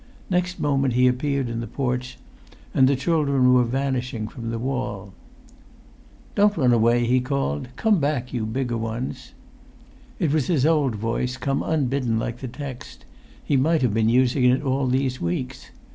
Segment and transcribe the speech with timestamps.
[0.31, 2.17] Next moment he appeared in the porch,
[2.73, 5.13] and the children were vanishing from the wall.
[6.33, 7.67] "Don't run away," he called.
[7.75, 9.33] "Come back, you bigger ones!"
[10.17, 13.05] It was his old voice, come unbidden like the text;
[13.45, 15.69] he might have been using it all these weeks.